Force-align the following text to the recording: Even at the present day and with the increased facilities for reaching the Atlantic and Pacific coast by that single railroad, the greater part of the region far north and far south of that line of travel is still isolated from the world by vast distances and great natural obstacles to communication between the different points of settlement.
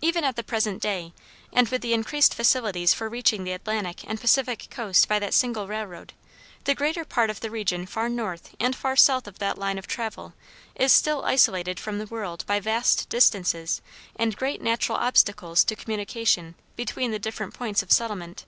Even 0.00 0.24
at 0.24 0.36
the 0.36 0.42
present 0.42 0.80
day 0.80 1.12
and 1.52 1.68
with 1.68 1.82
the 1.82 1.92
increased 1.92 2.32
facilities 2.32 2.94
for 2.94 3.10
reaching 3.10 3.44
the 3.44 3.52
Atlantic 3.52 4.08
and 4.08 4.18
Pacific 4.18 4.68
coast 4.70 5.06
by 5.06 5.18
that 5.18 5.34
single 5.34 5.66
railroad, 5.68 6.14
the 6.64 6.74
greater 6.74 7.04
part 7.04 7.28
of 7.28 7.40
the 7.40 7.50
region 7.50 7.84
far 7.84 8.08
north 8.08 8.54
and 8.58 8.74
far 8.74 8.96
south 8.96 9.26
of 9.26 9.38
that 9.38 9.58
line 9.58 9.76
of 9.76 9.86
travel 9.86 10.32
is 10.74 10.92
still 10.92 11.22
isolated 11.26 11.78
from 11.78 11.98
the 11.98 12.06
world 12.06 12.42
by 12.46 12.58
vast 12.58 13.06
distances 13.10 13.82
and 14.16 14.34
great 14.38 14.62
natural 14.62 14.96
obstacles 14.96 15.62
to 15.62 15.76
communication 15.76 16.54
between 16.74 17.10
the 17.10 17.18
different 17.18 17.52
points 17.52 17.82
of 17.82 17.92
settlement. 17.92 18.46